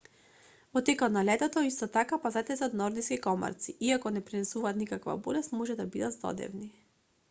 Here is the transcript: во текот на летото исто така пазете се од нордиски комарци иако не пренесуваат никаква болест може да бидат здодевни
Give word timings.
во 0.77 0.81
текот 0.89 1.13
на 1.17 1.21
летото 1.27 1.63
исто 1.67 1.89
така 1.99 2.19
пазете 2.25 2.57
се 2.63 2.67
од 2.69 2.79
нордиски 2.81 3.21
комарци 3.29 3.77
иако 3.91 4.15
не 4.17 4.27
пренесуваат 4.31 4.83
никаква 4.85 5.19
болест 5.31 5.59
може 5.61 5.81
да 5.83 5.91
бидат 5.97 6.17
здодевни 6.21 6.77